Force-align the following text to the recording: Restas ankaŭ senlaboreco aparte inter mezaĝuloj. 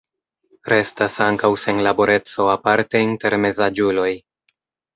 Restas 0.71 1.17
ankaŭ 1.25 1.51
senlaboreco 1.65 2.49
aparte 2.55 3.05
inter 3.11 3.39
mezaĝuloj. 3.47 4.11